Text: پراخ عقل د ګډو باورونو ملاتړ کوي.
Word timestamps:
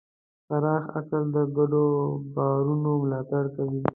پراخ 0.47 0.83
عقل 0.97 1.23
د 1.33 1.37
ګډو 1.55 1.85
باورونو 2.35 2.91
ملاتړ 3.01 3.43
کوي. 3.55 3.81